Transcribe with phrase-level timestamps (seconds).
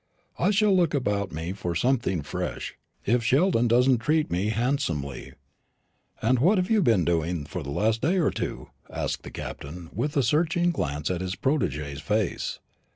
[0.39, 2.73] I shall look about me for something fresh,
[3.05, 5.33] if Sheldon doesn't treat me handsomely.
[6.23, 9.91] And what have you been doing for the last day or two?" asked the Captain,
[9.93, 12.57] with a searching glance at his protégé's face.